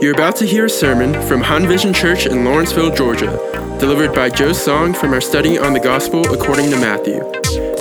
[0.00, 3.30] You're about to hear a sermon from Han Vision Church in Lawrenceville, Georgia,
[3.78, 7.20] delivered by Joe Song from our study on the Gospel according to Matthew.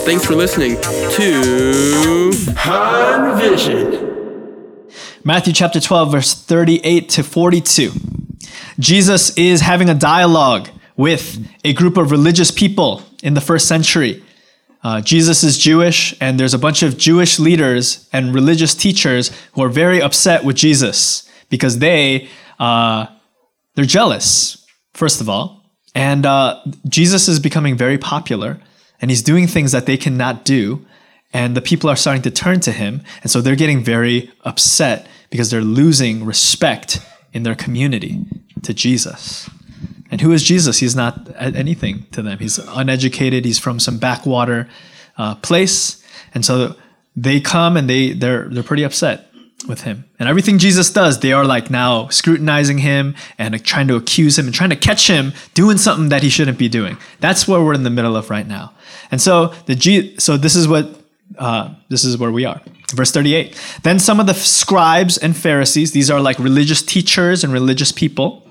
[0.05, 4.87] Thanks for listening to Han Vision.
[5.23, 7.91] Matthew chapter 12, verse 38 to 42.
[8.77, 14.23] Jesus is having a dialogue with a group of religious people in the first century.
[14.83, 19.61] Uh, Jesus is Jewish, and there's a bunch of Jewish leaders and religious teachers who
[19.63, 22.27] are very upset with Jesus because they
[22.59, 23.05] uh,
[23.75, 28.59] they're jealous, first of all, and uh, Jesus is becoming very popular,
[29.01, 30.85] and he's doing things that they cannot do,
[31.33, 35.07] and the people are starting to turn to him, and so they're getting very upset
[35.29, 36.99] because they're losing respect
[37.33, 38.25] in their community
[38.63, 39.49] to Jesus.
[40.11, 40.79] And who is Jesus?
[40.79, 42.37] He's not anything to them.
[42.37, 43.45] He's uneducated.
[43.45, 44.67] He's from some backwater
[45.17, 46.03] uh, place,
[46.33, 46.75] and so
[47.15, 49.31] they come and they they're they're pretty upset
[49.67, 50.05] with him.
[50.19, 54.45] And everything Jesus does, they are like now scrutinizing him and trying to accuse him
[54.45, 56.97] and trying to catch him doing something that he shouldn't be doing.
[57.19, 58.73] That's what we're in the middle of right now.
[59.11, 61.00] And so the G, so this is what
[61.37, 62.61] uh, this is where we are.
[62.93, 63.59] Verse 38.
[63.83, 68.45] Then some of the scribes and Pharisees, these are like religious teachers and religious people,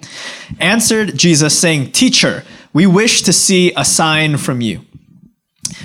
[0.59, 4.85] answered Jesus, saying, Teacher, we wish to see a sign from you.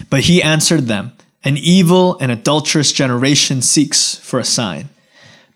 [0.09, 4.89] But he answered them, An evil and adulterous generation seeks for a sign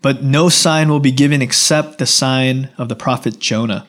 [0.01, 3.88] but no sign will be given except the sign of the prophet Jonah.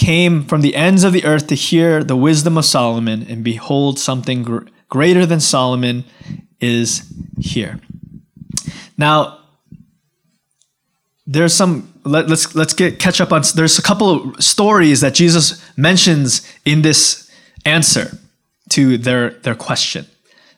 [0.00, 3.98] came from the ends of the earth to hear the wisdom of Solomon, and behold,
[3.98, 6.04] something gr- greater than Solomon
[6.58, 7.04] is
[7.38, 7.78] here.
[8.96, 9.40] Now,
[11.26, 15.02] there's some let, us let's, let's get catch up on there's a couple of stories
[15.02, 17.30] that Jesus mentions in this
[17.66, 18.18] answer
[18.70, 20.06] to their their question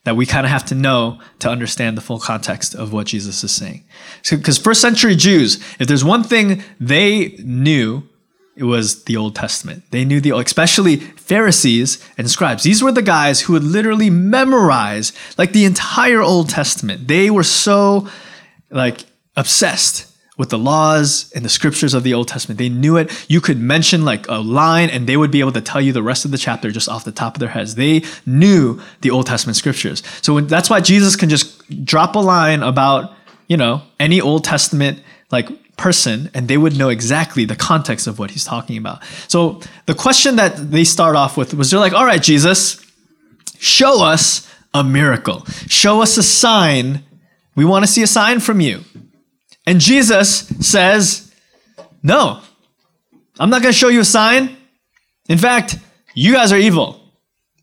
[0.05, 3.43] that we kind of have to know to understand the full context of what Jesus
[3.43, 3.85] is saying.
[4.31, 8.05] Because so, first century Jews, if there's one thing they knew,
[8.55, 9.85] it was the Old Testament.
[9.91, 12.63] They knew the, especially Pharisees and scribes.
[12.63, 17.09] These were the guys who would literally memorize like the entire Old Testament.
[17.09, 18.09] They were so
[18.71, 19.05] like
[19.37, 22.59] obsessed with the laws and the scriptures of the Old Testament.
[22.59, 23.11] They knew it.
[23.29, 26.03] You could mention like a line and they would be able to tell you the
[26.03, 27.75] rest of the chapter just off the top of their heads.
[27.75, 30.03] They knew the Old Testament scriptures.
[30.21, 33.15] So that's why Jesus can just drop a line about,
[33.47, 38.19] you know, any Old Testament like person and they would know exactly the context of
[38.19, 39.03] what he's talking about.
[39.29, 42.85] So the question that they start off with was they're like, all right, Jesus,
[43.59, 45.45] show us a miracle.
[45.69, 47.03] Show us a sign.
[47.55, 48.83] We want to see a sign from you.
[49.67, 51.33] And Jesus says,
[52.03, 52.41] No,
[53.39, 54.57] I'm not going to show you a sign.
[55.29, 55.79] In fact,
[56.15, 57.01] you guys are evil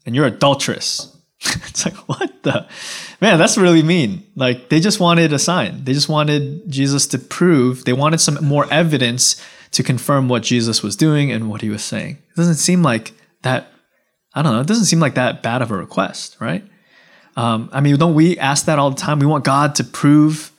[0.06, 1.09] and you're adulterous.
[1.68, 2.68] it's like, what the?
[3.22, 4.26] Man, that's really mean.
[4.36, 5.84] Like, they just wanted a sign.
[5.84, 9.42] They just wanted Jesus to prove, they wanted some more evidence
[9.72, 12.18] to confirm what Jesus was doing and what he was saying.
[12.32, 13.14] It doesn't seem like
[13.44, 13.72] that,
[14.34, 16.64] I don't know, it doesn't seem like that bad of a request, right?
[17.36, 19.20] Um, I mean, don't we ask that all the time?
[19.20, 20.52] We want God to prove,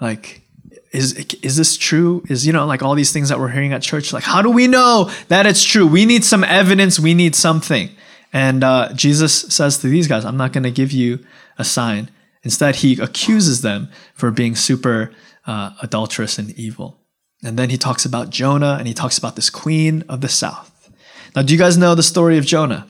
[0.00, 0.42] like,
[0.90, 1.12] is
[1.42, 2.24] is this true?
[2.28, 4.12] Is you know like all these things that we're hearing at church?
[4.12, 5.86] Like, how do we know that it's true?
[5.86, 6.98] We need some evidence.
[6.98, 7.90] We need something.
[8.32, 11.24] And uh, Jesus says to these guys, "I'm not going to give you
[11.58, 12.10] a sign."
[12.42, 15.10] Instead, he accuses them for being super
[15.46, 17.00] uh, adulterous and evil.
[17.42, 20.90] And then he talks about Jonah, and he talks about this queen of the south.
[21.34, 22.88] Now, do you guys know the story of Jonah?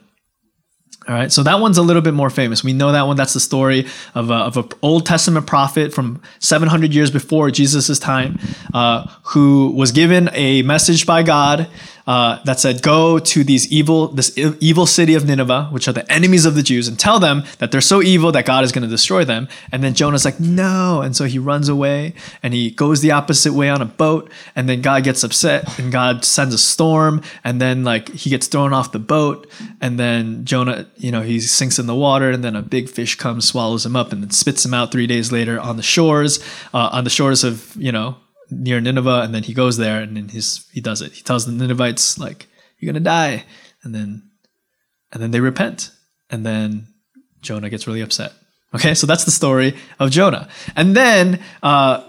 [1.07, 2.63] All right, so that one's a little bit more famous.
[2.63, 3.15] We know that one.
[3.15, 8.37] That's the story of of an Old Testament prophet from 700 years before Jesus' time,
[8.75, 11.67] uh, who was given a message by God
[12.09, 16.11] uh, that said, "Go to these evil, this evil city of Nineveh, which are the
[16.11, 18.81] enemies of the Jews, and tell them that they're so evil that God is going
[18.81, 22.71] to destroy them." And then Jonah's like, "No," and so he runs away and he
[22.71, 26.55] goes the opposite way on a boat, and then God gets upset and God sends
[26.55, 29.47] a storm, and then like he gets thrown off the boat,
[29.79, 33.13] and then Jonah, you know, he sinks in the water, and then a big fish
[33.17, 36.39] comes, swallows him up, and then spits him out three days later on the shores,
[36.73, 38.15] uh, on the shores of you know
[38.51, 41.13] near Nineveh, and then he goes there and then he's he does it.
[41.13, 42.47] He tells the Ninevites like,
[42.77, 43.45] "You're gonna die,"
[43.83, 44.23] and then
[45.11, 45.91] and then they repent,
[46.29, 46.87] and then
[47.41, 48.33] Jonah gets really upset.
[48.73, 52.03] Okay, so that's the story of Jonah, and then uh,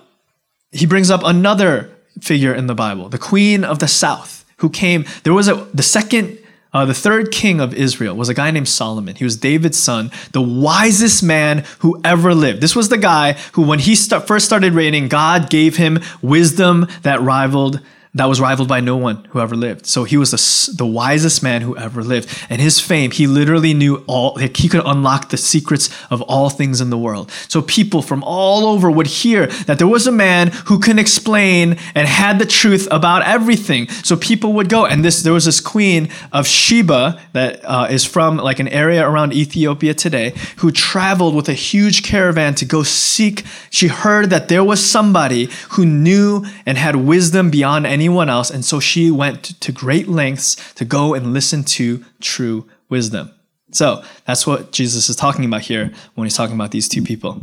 [0.72, 1.90] he brings up another
[2.20, 5.06] figure in the Bible, the queen of the south, who came.
[5.24, 6.38] There was a the second
[6.72, 9.16] uh, the third king of Israel was a guy named Solomon.
[9.16, 12.60] He was David's son, the wisest man who ever lived.
[12.60, 16.86] This was the guy who, when he start, first started reigning, God gave him wisdom
[17.02, 17.80] that rivaled
[18.14, 19.86] that was rivaled by no one who ever lived.
[19.86, 22.28] So he was the, the wisest man who ever lived.
[22.50, 26.50] And his fame, he literally knew all, like he could unlock the secrets of all
[26.50, 27.30] things in the world.
[27.46, 31.78] So people from all over would hear that there was a man who can explain
[31.94, 33.88] and had the truth about everything.
[33.88, 34.86] So people would go.
[34.86, 39.08] And this, there was this queen of Sheba that uh, is from like an area
[39.08, 43.44] around Ethiopia today who traveled with a huge caravan to go seek.
[43.70, 48.50] She heard that there was somebody who knew and had wisdom beyond any anyone else.
[48.50, 53.30] And so she went to great lengths to go and listen to true wisdom.
[53.72, 57.40] So that's what Jesus is talking about here when he's talking about these two people.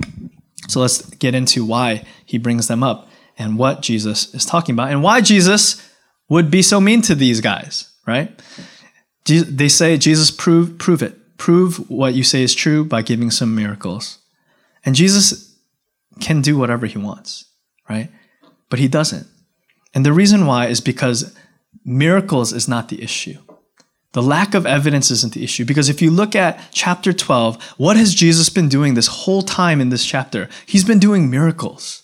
[0.67, 3.07] So let's get into why he brings them up
[3.37, 5.81] and what Jesus is talking about and why Jesus
[6.27, 8.29] would be so mean to these guys, right?
[9.25, 11.37] They say, Jesus, prove, prove it.
[11.37, 14.17] Prove what you say is true by giving some miracles.
[14.83, 15.55] And Jesus
[16.19, 17.45] can do whatever he wants,
[17.89, 18.09] right?
[18.69, 19.27] But he doesn't.
[19.97, 21.35] And the reason why is because
[21.83, 23.39] miracles is not the issue.
[24.11, 25.65] The lack of evidence isn't the issue.
[25.65, 29.81] Because if you look at chapter 12, what has Jesus been doing this whole time
[29.81, 30.49] in this chapter?
[30.67, 32.03] He's been doing miracles.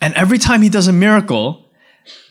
[0.00, 1.68] And every time he does a miracle,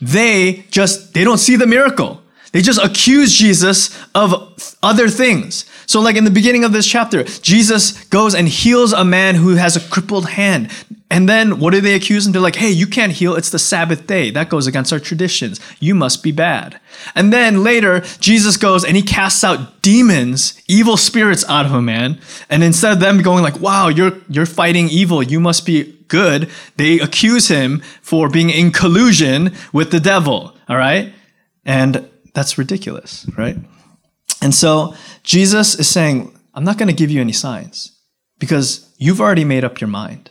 [0.00, 2.20] they just, they don't see the miracle.
[2.50, 5.66] They just accuse Jesus of other things.
[5.86, 9.54] So, like in the beginning of this chapter, Jesus goes and heals a man who
[9.54, 10.70] has a crippled hand.
[11.08, 12.32] And then what do they accuse him?
[12.32, 13.36] They're like, hey, you can't heal.
[13.36, 14.30] It's the Sabbath day.
[14.30, 15.60] That goes against our traditions.
[15.78, 16.80] You must be bad.
[17.14, 21.80] And then later, Jesus goes and he casts out demons, evil spirits out of a
[21.80, 22.18] man.
[22.50, 25.22] And instead of them going like, wow, you're, you're fighting evil.
[25.22, 26.50] You must be good.
[26.76, 30.56] They accuse him for being in collusion with the devil.
[30.68, 31.12] All right.
[31.64, 33.56] And that's ridiculous, right?
[34.42, 37.98] And so Jesus is saying, I'm not going to give you any signs
[38.38, 40.30] because you've already made up your mind.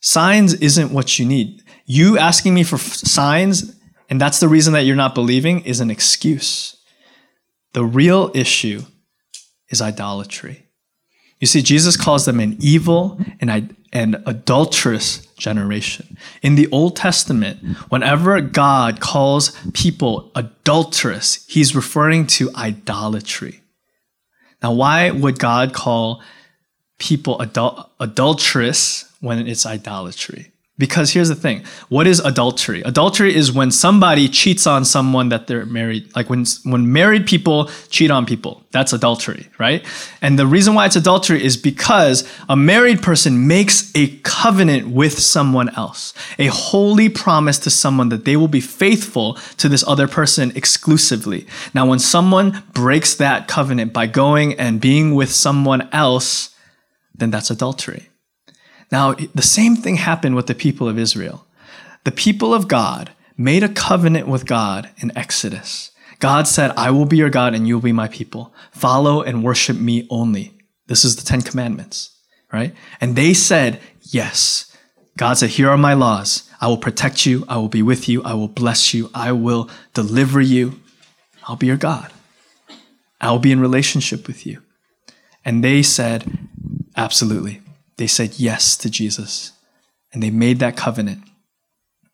[0.00, 1.62] Signs isn't what you need.
[1.86, 3.74] You asking me for f- signs,
[4.10, 6.76] and that's the reason that you're not believing, is an excuse.
[7.72, 8.82] The real issue
[9.68, 10.66] is idolatry.
[11.40, 16.16] You see, Jesus calls them an evil and, and adulterous generation.
[16.42, 23.62] In the Old Testament, whenever God calls people adulterous, he's referring to idolatry.
[24.62, 26.22] Now, why would God call
[26.98, 30.52] people adul- adulterous when it's idolatry.
[30.78, 32.82] Because here's the thing what is adultery?
[32.82, 37.68] Adultery is when somebody cheats on someone that they're married, like when, when married people
[37.90, 38.62] cheat on people.
[38.70, 39.84] That's adultery, right?
[40.22, 45.18] And the reason why it's adultery is because a married person makes a covenant with
[45.18, 50.06] someone else, a holy promise to someone that they will be faithful to this other
[50.06, 51.46] person exclusively.
[51.74, 56.54] Now, when someone breaks that covenant by going and being with someone else,
[57.14, 58.07] then that's adultery.
[58.90, 61.46] Now, the same thing happened with the people of Israel.
[62.04, 65.90] The people of God made a covenant with God in Exodus.
[66.20, 68.52] God said, I will be your God and you will be my people.
[68.72, 70.54] Follow and worship me only.
[70.86, 72.16] This is the Ten Commandments,
[72.52, 72.74] right?
[73.00, 74.64] And they said, Yes.
[75.18, 76.50] God said, Here are my laws.
[76.60, 77.44] I will protect you.
[77.48, 78.22] I will be with you.
[78.24, 79.10] I will bless you.
[79.14, 80.80] I will deliver you.
[81.46, 82.10] I'll be your God.
[83.20, 84.62] I will be in relationship with you.
[85.44, 86.48] And they said,
[86.96, 87.60] Absolutely
[87.98, 89.52] they said yes to Jesus
[90.12, 91.22] and they made that covenant.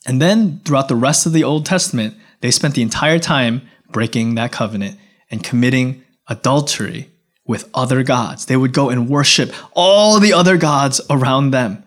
[0.06, 4.34] And then throughout the rest of the Old Testament, they spent the entire time breaking
[4.34, 4.98] that covenant
[5.30, 7.10] and committing adultery
[7.46, 8.46] with other gods.
[8.46, 11.84] They would go and worship all the other gods around them.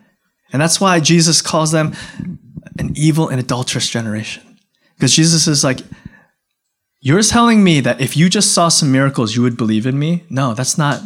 [0.53, 1.93] And that's why Jesus calls them
[2.79, 4.57] an evil and adulterous generation.
[4.95, 5.79] Because Jesus is like,
[7.01, 10.23] You're telling me that if you just saw some miracles, you would believe in me?
[10.29, 11.01] No, that's not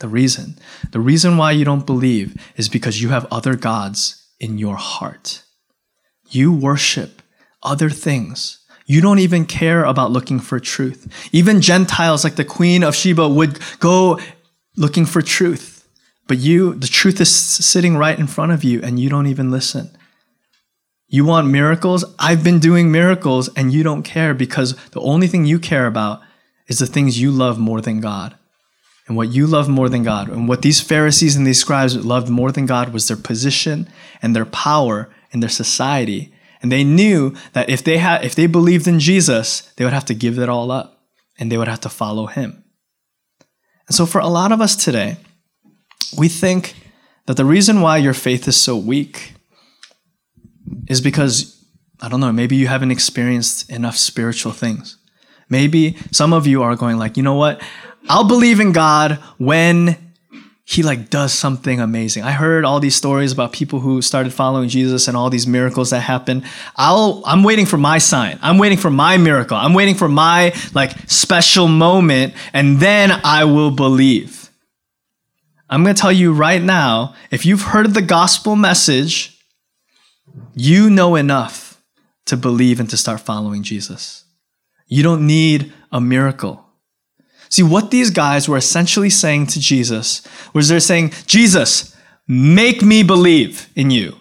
[0.00, 0.58] the reason.
[0.90, 5.44] The reason why you don't believe is because you have other gods in your heart.
[6.28, 7.22] You worship
[7.62, 8.64] other things.
[8.86, 11.28] You don't even care about looking for truth.
[11.32, 14.18] Even Gentiles like the Queen of Sheba would go
[14.76, 15.88] looking for truth.
[16.26, 19.50] But you, the truth is sitting right in front of you and you don't even
[19.50, 19.96] listen.
[21.06, 22.04] You want miracles?
[22.18, 26.20] I've been doing miracles and you don't care because the only thing you care about
[26.66, 28.36] is the things you love more than God
[29.06, 30.28] and what you love more than God.
[30.28, 33.88] And what these Pharisees and these scribes loved more than God was their position
[34.22, 36.32] and their power in their society.
[36.62, 40.06] And they knew that if they had if they believed in Jesus, they would have
[40.06, 41.02] to give it all up
[41.38, 42.64] and they would have to follow him.
[43.86, 45.18] And so for a lot of us today,
[46.16, 46.74] we think
[47.26, 49.34] that the reason why your faith is so weak
[50.88, 51.62] is because
[52.00, 54.96] I don't know, maybe you haven't experienced enough spiritual things.
[55.48, 57.62] Maybe some of you are going like, you know what?
[58.08, 59.96] I'll believe in God when
[60.66, 62.22] he like does something amazing.
[62.22, 65.90] I heard all these stories about people who started following Jesus and all these miracles
[65.90, 66.42] that happen.
[66.76, 68.38] I'll I'm waiting for my sign.
[68.40, 69.56] I'm waiting for my miracle.
[69.56, 74.50] I'm waiting for my like special moment and then I will believe.
[75.68, 79.38] I'm going to tell you right now, if you've heard the gospel message,
[80.54, 81.82] you know enough
[82.26, 84.24] to believe and to start following Jesus.
[84.86, 86.63] You don't need a miracle.
[87.54, 91.94] See, what these guys were essentially saying to Jesus was they're saying, Jesus,
[92.26, 94.16] make me believe in you.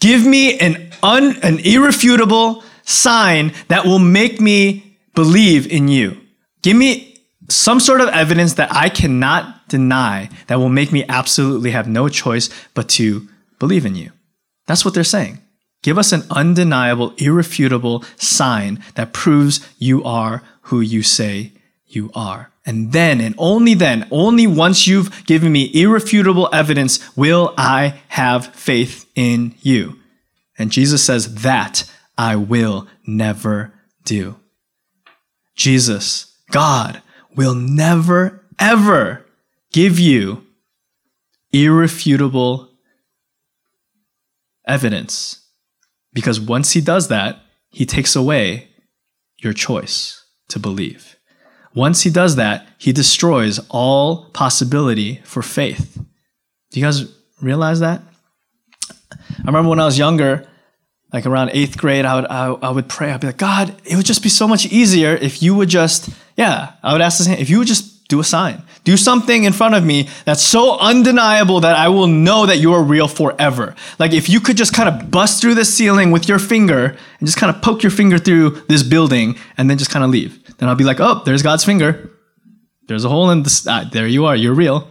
[0.00, 6.20] Give me an, un, an irrefutable sign that will make me believe in you.
[6.62, 11.70] Give me some sort of evidence that I cannot deny that will make me absolutely
[11.70, 13.28] have no choice but to
[13.60, 14.10] believe in you.
[14.66, 15.38] That's what they're saying.
[15.84, 21.52] Give us an undeniable, irrefutable sign that proves you are who you say
[21.88, 22.52] you are.
[22.64, 28.54] And then, and only then, only once you've given me irrefutable evidence, will I have
[28.54, 29.98] faith in you.
[30.58, 33.72] And Jesus says, That I will never
[34.04, 34.36] do.
[35.56, 37.02] Jesus, God,
[37.34, 39.24] will never, ever
[39.72, 40.44] give you
[41.52, 42.68] irrefutable
[44.66, 45.46] evidence.
[46.12, 47.40] Because once he does that,
[47.70, 48.68] he takes away
[49.38, 51.17] your choice to believe.
[51.78, 55.96] Once he does that, he destroys all possibility for faith.
[56.72, 57.04] Do you guys
[57.40, 58.02] realize that?
[59.12, 60.44] I remember when I was younger,
[61.12, 63.12] like around eighth grade, I would I, I, would pray.
[63.12, 66.10] I'd be like, God, it would just be so much easier if you would just,
[66.36, 66.72] yeah.
[66.82, 69.74] I would ask this, if you would just do a sign, do something in front
[69.74, 73.74] of me that's so undeniable that I will know that you are real forever.
[73.98, 77.26] Like if you could just kind of bust through the ceiling with your finger and
[77.26, 80.42] just kind of poke your finger through this building and then just kind of leave
[80.58, 82.10] then I'll be like, oh, there's God's finger.
[82.86, 83.66] There's a hole in this.
[83.66, 84.36] Ah, there you are.
[84.36, 84.90] You're real.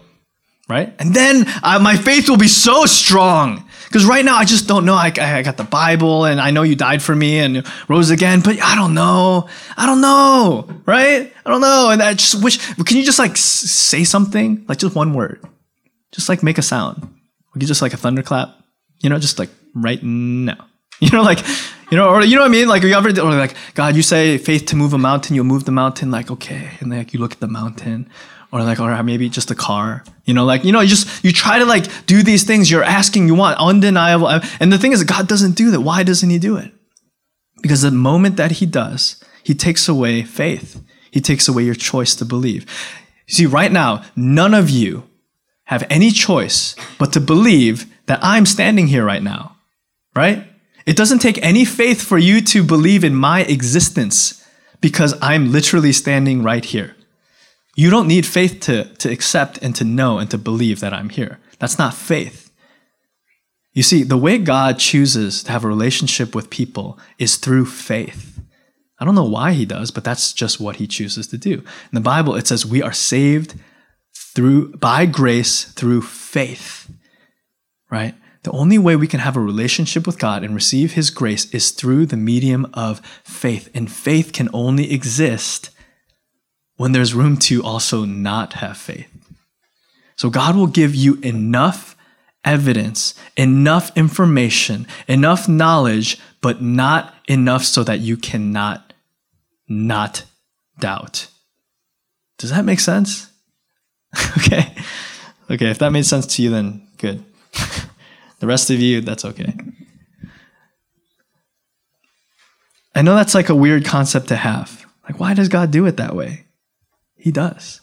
[0.69, 0.93] Right?
[0.99, 3.66] And then uh, my faith will be so strong.
[3.85, 4.95] Because right now I just don't know.
[4.95, 8.41] I, I got the Bible and I know you died for me and rose again,
[8.41, 9.47] but I don't know.
[9.77, 10.67] I don't know.
[10.85, 11.33] Right?
[11.45, 11.89] I don't know.
[11.91, 14.65] And I just wish, can you just like say something?
[14.67, 15.41] Like just one word.
[16.11, 17.07] Just like make a sound.
[17.53, 18.55] Could just like a thunderclap.
[18.99, 20.65] You know, just like right now.
[20.99, 21.37] You know, like
[21.91, 22.67] you know, or you know what I mean?
[22.67, 25.65] Like you ever or like God, you say faith to move a mountain, you'll move
[25.65, 26.09] the mountain.
[26.09, 28.09] Like okay, and like you look at the mountain,
[28.51, 30.03] or like or maybe just a car.
[30.25, 32.69] You know, like you know, you just you try to like do these things.
[32.69, 35.81] You're asking, you want undeniable, uh, and the thing is, God doesn't do that.
[35.81, 36.71] Why doesn't He do it?
[37.61, 40.81] Because the moment that He does, He takes away faith.
[41.11, 42.63] He takes away your choice to believe.
[43.27, 45.09] You see, right now, none of you
[45.65, 49.57] have any choice but to believe that I'm standing here right now,
[50.15, 50.47] right?
[50.85, 54.45] It doesn't take any faith for you to believe in my existence
[54.79, 56.95] because I'm literally standing right here.
[57.77, 61.09] You don't need faith to, to accept and to know and to believe that I'm
[61.09, 61.39] here.
[61.59, 62.51] That's not faith.
[63.71, 68.39] You see, the way God chooses to have a relationship with people is through faith.
[68.99, 71.53] I don't know why he does, but that's just what he chooses to do.
[71.53, 73.53] In the Bible, it says we are saved
[74.15, 76.91] through by grace through faith.
[77.91, 78.15] Right?
[78.41, 81.69] The only way we can have a relationship with God and receive His grace is
[81.69, 83.69] through the medium of faith.
[83.75, 85.69] And faith can only exist
[86.77, 89.07] when there's room to also not have faith.
[90.15, 91.95] So God will give you enough
[92.43, 98.93] evidence, enough information, enough knowledge, but not enough so that you cannot
[99.67, 100.23] not
[100.79, 101.27] doubt.
[102.37, 103.29] Does that make sense?
[104.37, 104.73] okay.
[105.49, 107.23] Okay, if that made sense to you, then good.
[108.39, 109.53] The rest of you, that's okay.
[112.93, 114.85] I know that's like a weird concept to have.
[115.09, 116.45] Like, why does God do it that way?
[117.27, 117.81] He does.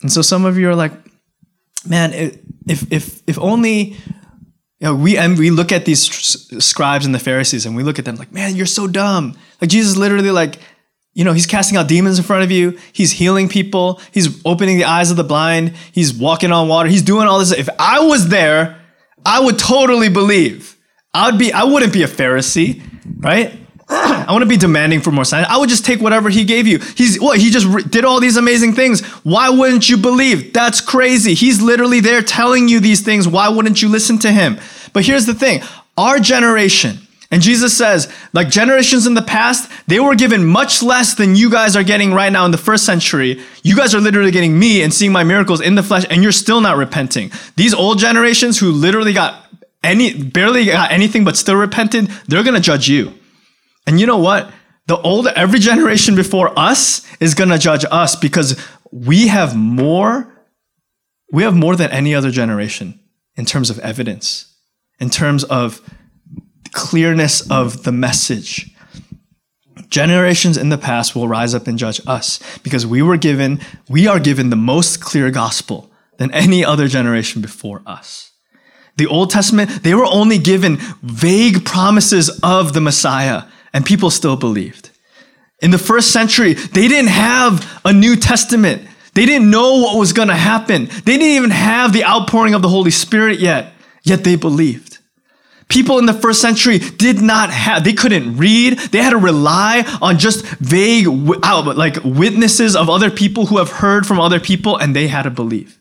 [0.00, 0.92] And so some of you are like,
[1.86, 2.14] man,
[2.66, 3.74] if if if only
[4.80, 6.00] you know, we and we look at these
[6.64, 9.36] scribes and the Pharisees and we look at them like, man, you're so dumb.
[9.60, 10.58] Like Jesus literally like,
[11.12, 12.78] you know, he's casting out demons in front of you.
[12.94, 14.00] He's healing people.
[14.10, 15.74] He's opening the eyes of the blind.
[15.92, 16.88] He's walking on water.
[16.88, 17.52] He's doing all this.
[17.52, 18.80] If I was there,
[19.26, 20.78] I would totally believe.
[21.12, 22.80] I would be I wouldn't be a Pharisee,
[23.18, 23.61] right?
[24.26, 25.46] I want to be demanding for more signs.
[25.50, 26.78] I would just take whatever he gave you.
[26.78, 29.04] He's what he just re- did all these amazing things.
[29.22, 30.52] Why wouldn't you believe?
[30.52, 31.34] That's crazy.
[31.34, 33.28] He's literally there telling you these things.
[33.28, 34.58] Why wouldn't you listen to him?
[34.92, 35.62] But here's the thing.
[35.98, 36.98] Our generation,
[37.30, 41.50] and Jesus says, like generations in the past, they were given much less than you
[41.50, 43.42] guys are getting right now in the first century.
[43.62, 46.32] You guys are literally getting me and seeing my miracles in the flesh, and you're
[46.32, 47.30] still not repenting.
[47.56, 49.46] These old generations who literally got
[49.84, 53.12] any barely got anything but still repented, they're to judge you.
[53.86, 54.52] And you know what?
[54.86, 58.60] The old every generation before us is going to judge us because
[58.90, 60.28] we have more
[61.32, 63.00] we have more than any other generation
[63.36, 64.54] in terms of evidence,
[65.00, 65.80] in terms of
[66.72, 68.70] clearness of the message.
[69.88, 74.06] Generations in the past will rise up and judge us because we were given, we
[74.06, 78.32] are given the most clear gospel than any other generation before us.
[78.96, 84.36] The Old Testament, they were only given vague promises of the Messiah, and people still
[84.36, 84.90] believed.
[85.60, 88.82] In the first century, they didn't have a New Testament.
[89.14, 90.86] They didn't know what was going to happen.
[90.86, 94.98] They didn't even have the outpouring of the Holy Spirit yet, yet they believed.
[95.68, 98.78] People in the first century did not have, they couldn't read.
[98.78, 103.70] They had to rely on just vague, uh, like witnesses of other people who have
[103.70, 105.78] heard from other people, and they had to believe.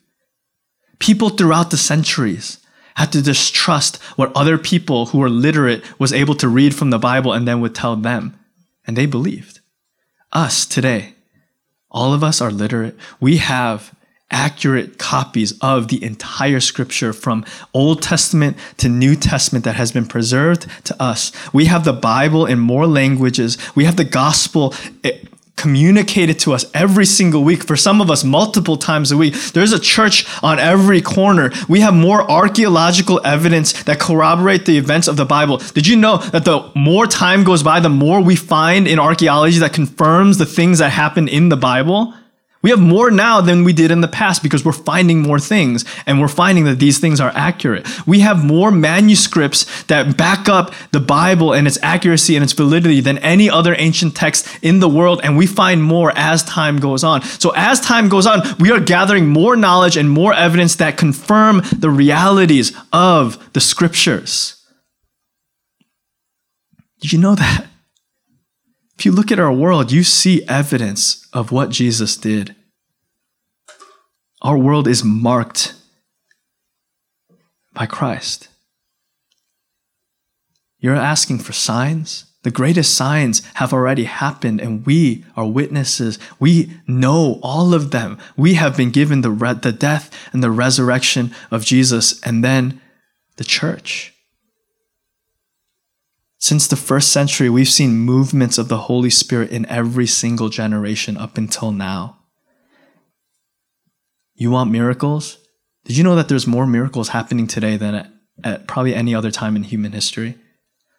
[1.00, 2.61] People throughout the centuries
[2.96, 7.00] had to distrust what other people who were literate was able to read from the
[7.00, 8.38] Bible and then would tell them.
[8.86, 9.60] And they believed.
[10.32, 11.14] Us today,
[11.90, 12.96] all of us are literate.
[13.20, 13.94] We have
[14.32, 20.06] accurate copies of the entire scripture from Old Testament to New Testament that has been
[20.06, 21.32] preserved to us.
[21.54, 23.58] We have the Bible in more languages.
[23.76, 24.74] We have the gospel
[25.56, 27.64] communicated to us every single week.
[27.64, 29.36] For some of us, multiple times a week.
[29.54, 31.52] There's a church on every corner.
[31.70, 35.58] We have more archaeological evidence that corroborate the events of the Bible.
[35.58, 39.60] Did you know that the more time goes by, the more we find in archaeology
[39.60, 42.14] that confirms the things that happen in the Bible?
[42.62, 45.84] We have more now than we did in the past because we're finding more things
[46.06, 47.88] and we're finding that these things are accurate.
[48.08, 53.02] We have more manuscripts that back up the Bible and its accuracy and its validity
[53.02, 57.04] than any other ancient text in the world, and we find more as time goes
[57.04, 57.24] on.
[57.24, 61.62] So, as time goes on, we are gathering more knowledge and more evidence that confirm
[61.78, 64.64] the realities of the scriptures.
[67.00, 67.71] Did you know that?
[69.02, 72.56] If you look at our world, you see evidence of what Jesus did.
[74.44, 75.74] Our world is marked
[77.74, 78.48] by Christ.
[80.78, 82.26] You're asking for signs?
[82.44, 86.20] The greatest signs have already happened, and we are witnesses.
[86.40, 88.20] We know all of them.
[88.38, 92.80] We have been given the, re- the death and the resurrection of Jesus, and then
[93.38, 94.11] the church.
[96.42, 101.16] Since the first century, we've seen movements of the Holy Spirit in every single generation
[101.16, 102.18] up until now.
[104.34, 105.38] You want miracles?
[105.86, 108.12] Did you know that there's more miracles happening today than at,
[108.44, 110.36] at probably any other time in human history?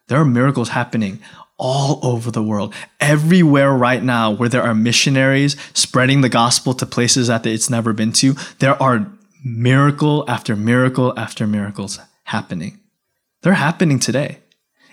[0.07, 1.18] There are miracles happening
[1.59, 6.87] all over the world, everywhere right now where there are missionaries spreading the gospel to
[6.87, 8.37] places that it's never been to.
[8.61, 9.11] There are
[9.44, 12.78] miracle after miracle after miracles happening.
[13.42, 14.41] They're happening today.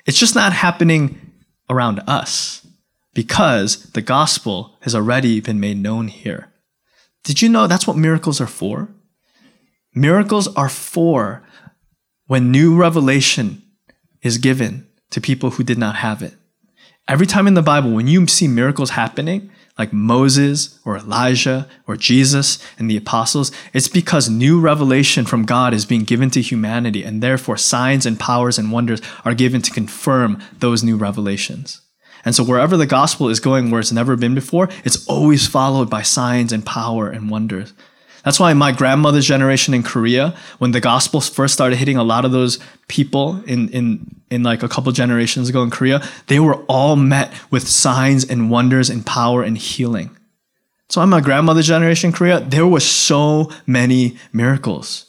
[0.10, 1.22] It's just not happening
[1.70, 2.66] around us
[3.14, 6.52] because the gospel has already been made known here.
[7.24, 8.90] Did you know that's what miracles are for?
[9.94, 11.44] Miracles are for
[12.26, 13.62] when new revelation
[14.24, 16.34] is given to people who did not have it.
[17.08, 21.96] Every time in the Bible, when you see miracles happening, like Moses or Elijah or
[21.96, 27.04] Jesus and the apostles, it's because new revelation from God is being given to humanity,
[27.04, 31.82] and therefore signs and powers and wonders are given to confirm those new revelations.
[32.26, 35.90] And so, wherever the gospel is going where it's never been before, it's always followed
[35.90, 37.74] by signs and power and wonders.
[38.24, 42.26] That's why my grandmother's generation in Korea, when the gospel first started hitting a lot
[42.26, 46.56] of those people in, in, in like a couple generations ago in Korea, they were
[46.66, 50.16] all met with signs and wonders and power and healing.
[50.90, 55.06] So on my grandmother's generation in Korea, there were so many miracles.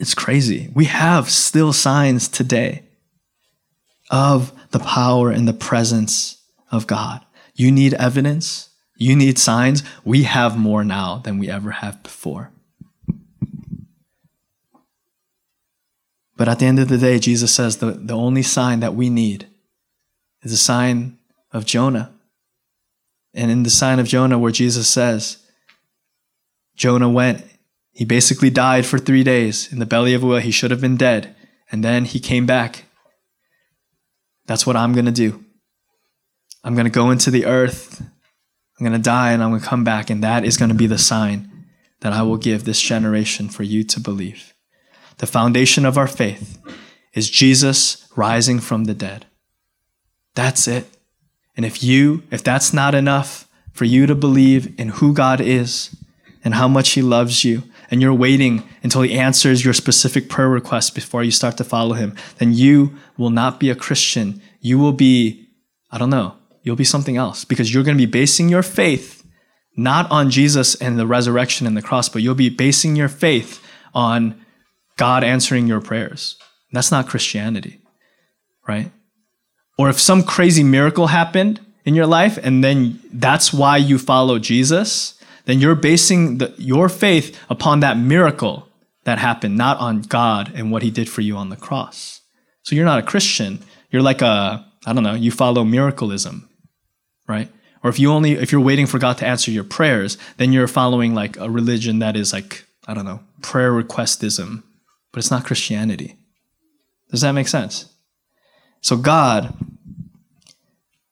[0.00, 0.70] It's crazy.
[0.74, 2.82] We have still signs today
[4.10, 7.24] of the power and the presence of God.
[7.54, 9.82] You need evidence you need signs.
[10.04, 12.50] We have more now than we ever have before.
[16.36, 19.08] But at the end of the day, Jesus says the, the only sign that we
[19.08, 19.46] need
[20.42, 21.18] is a sign
[21.52, 22.12] of Jonah.
[23.34, 25.38] And in the sign of Jonah, where Jesus says,
[26.74, 27.44] Jonah went,
[27.92, 30.40] he basically died for three days in the belly of a whale.
[30.40, 31.34] He should have been dead.
[31.70, 32.84] And then he came back.
[34.46, 35.42] That's what I'm going to do.
[36.62, 38.02] I'm going to go into the earth
[38.78, 40.74] I'm going to die and I'm going to come back, and that is going to
[40.74, 41.66] be the sign
[42.00, 44.52] that I will give this generation for you to believe.
[45.18, 46.58] The foundation of our faith
[47.14, 49.26] is Jesus rising from the dead.
[50.34, 50.86] That's it.
[51.56, 55.96] And if you, if that's not enough for you to believe in who God is
[56.44, 60.48] and how much He loves you and you're waiting until he answers your specific prayer
[60.48, 64.40] request before you start to follow him, then you will not be a Christian.
[64.60, 65.48] You will be,
[65.90, 66.34] I don't know,
[66.66, 69.22] you'll be something else because you're going to be basing your faith
[69.76, 73.64] not on Jesus and the resurrection and the cross, but you'll be basing your faith
[73.94, 74.44] on
[74.96, 76.36] God answering your prayers.
[76.72, 77.80] That's not Christianity,
[78.66, 78.90] right?
[79.78, 84.38] Or if some crazy miracle happened in your life and then that's why you follow
[84.38, 88.66] Jesus, then you're basing the, your faith upon that miracle
[89.04, 92.22] that happened, not on God and what he did for you on the cross.
[92.64, 93.62] So you're not a Christian.
[93.90, 96.45] You're like a, I don't know, you follow miracleism,
[97.26, 97.50] right?
[97.82, 100.66] Or if you only if you're waiting for God to answer your prayers, then you're
[100.66, 104.62] following like a religion that is like, I don't know, prayer requestism,
[105.12, 106.16] but it's not Christianity.
[107.10, 107.92] Does that make sense?
[108.80, 109.54] So God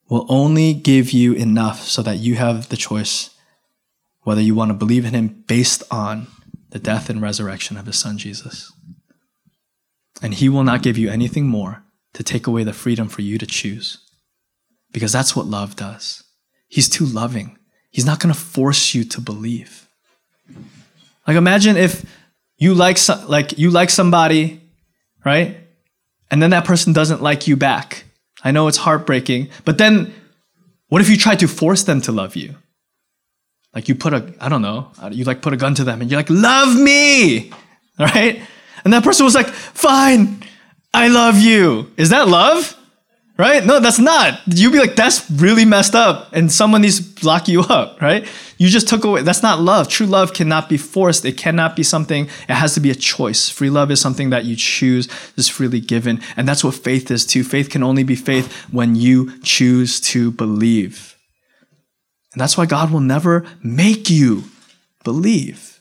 [0.08, 3.30] will only give you enough so that you have the choice
[4.22, 6.26] whether you want to believe in him based on
[6.70, 8.72] the death and resurrection of his son Jesus.
[10.22, 13.38] And he will not give you anything more to take away the freedom for you
[13.38, 13.98] to choose.
[14.94, 16.24] Because that's what love does.
[16.68, 17.58] He's too loving.
[17.90, 19.86] He's not going to force you to believe.
[21.26, 22.06] Like imagine if
[22.56, 24.62] you like so, like you like somebody,
[25.24, 25.58] right?
[26.30, 28.04] And then that person doesn't like you back.
[28.42, 30.14] I know it's heartbreaking, but then
[30.88, 32.54] what if you try to force them to love you?
[33.74, 36.00] Like you put a I don't know, uh, you like put a gun to them
[36.00, 37.52] and you're like, "Love me."
[37.96, 38.40] Right?
[38.84, 40.42] And that person was like, "Fine.
[40.92, 42.76] I love you." Is that love?
[43.36, 43.64] Right?
[43.64, 44.40] No, that's not.
[44.46, 48.26] You'd be like, that's really messed up, and someone needs to lock you up, right?
[48.58, 49.22] You just took away.
[49.22, 49.88] That's not love.
[49.88, 51.24] True love cannot be forced.
[51.24, 52.26] It cannot be something.
[52.48, 53.48] It has to be a choice.
[53.48, 57.26] Free love is something that you choose, is freely given, and that's what faith is
[57.26, 57.42] too.
[57.42, 61.16] Faith can only be faith when you choose to believe,
[62.32, 64.44] and that's why God will never make you
[65.02, 65.72] believe.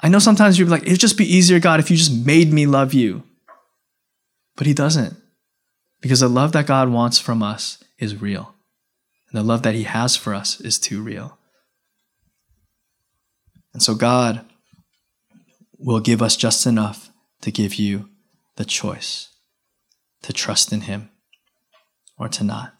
[0.00, 2.66] I know sometimes you're like, it'd just be easier, God, if you just made me
[2.66, 3.24] love you.
[4.56, 5.16] But He doesn't.
[6.00, 8.54] Because the love that God wants from us is real.
[9.30, 11.38] And the love that He has for us is too real.
[13.72, 14.44] And so God
[15.78, 17.10] will give us just enough
[17.42, 18.08] to give you
[18.56, 19.28] the choice
[20.22, 21.10] to trust in Him
[22.18, 22.74] or to not.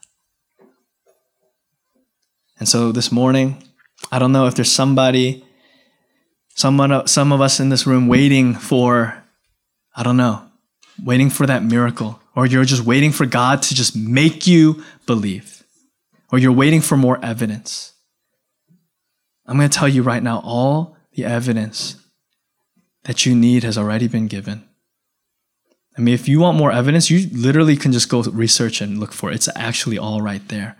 [2.57, 3.63] And so this morning,
[4.11, 5.45] I don't know if there's somebody,
[6.55, 9.23] someone, some of us in this room waiting for,
[9.95, 10.43] I don't know,
[11.01, 15.61] waiting for that miracle or you're just waiting for God to just make you believe,
[16.31, 17.91] or you're waiting for more evidence.
[19.45, 21.97] I'm going to tell you right now all the evidence
[23.03, 24.63] that you need has already been given.
[25.97, 29.11] I mean, if you want more evidence, you literally can just go research and look
[29.11, 29.35] for it.
[29.35, 30.77] It's actually all right there.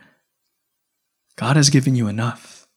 [1.35, 2.67] God has given you enough.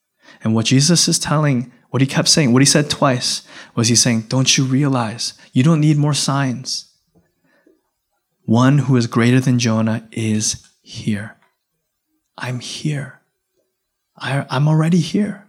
[0.42, 3.95] And what Jesus is telling, what he kept saying, what he said twice, was he
[3.95, 6.91] saying, Don't you realize you don't need more signs?
[8.44, 11.37] One who is greater than Jonah is here.
[12.37, 13.20] I'm here.
[14.16, 15.46] I, am already here.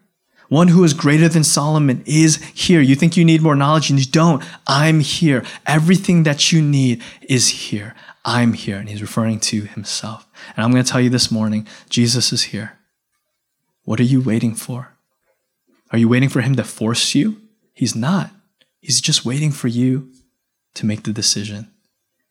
[0.49, 2.81] One who is greater than Solomon is here.
[2.81, 4.43] You think you need more knowledge and you don't.
[4.67, 5.43] I'm here.
[5.65, 7.95] Everything that you need is here.
[8.23, 8.77] I'm here.
[8.77, 10.27] And he's referring to himself.
[10.55, 12.77] And I'm going to tell you this morning Jesus is here.
[13.83, 14.93] What are you waiting for?
[15.91, 17.41] Are you waiting for him to force you?
[17.73, 18.29] He's not.
[18.79, 20.11] He's just waiting for you
[20.75, 21.72] to make the decision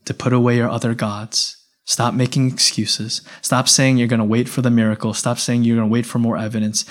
[0.05, 1.57] to put away your other gods.
[1.85, 3.23] Stop making excuses.
[3.41, 5.15] Stop saying you're going to wait for the miracle.
[5.15, 6.85] Stop saying you're going to wait for more evidence.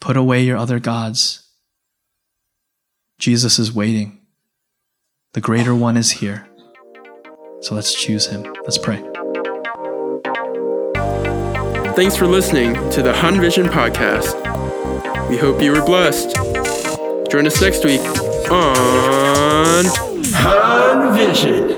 [0.00, 1.44] Put away your other gods.
[3.18, 4.20] Jesus is waiting.
[5.32, 6.48] The greater one is here.
[7.60, 8.44] So let's choose him.
[8.62, 9.02] Let's pray.
[11.96, 14.36] Thanks for listening to the Han Vision podcast.
[15.28, 16.36] We hope you were blessed.
[17.28, 18.00] Join us next week
[18.50, 21.77] on Han Vision.